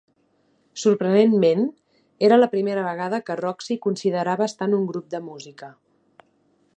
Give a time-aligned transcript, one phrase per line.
[0.83, 1.61] Sorprenentment,
[2.29, 5.71] era la primera vegada que Roxy considerava estar en un grup de música.